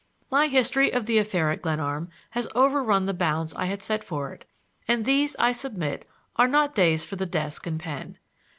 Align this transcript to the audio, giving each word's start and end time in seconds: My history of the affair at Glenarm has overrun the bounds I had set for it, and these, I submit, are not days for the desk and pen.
My 0.31 0.47
history 0.47 0.91
of 0.91 1.05
the 1.05 1.19
affair 1.19 1.51
at 1.51 1.61
Glenarm 1.61 2.09
has 2.31 2.47
overrun 2.55 3.05
the 3.05 3.13
bounds 3.13 3.53
I 3.53 3.65
had 3.65 3.83
set 3.83 4.03
for 4.03 4.33
it, 4.33 4.45
and 4.87 5.05
these, 5.05 5.35
I 5.37 5.51
submit, 5.51 6.09
are 6.37 6.47
not 6.47 6.73
days 6.73 7.05
for 7.05 7.17
the 7.17 7.27
desk 7.27 7.67
and 7.67 7.79
pen. 7.79 8.17